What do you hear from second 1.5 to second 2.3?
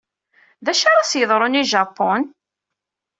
i Japun?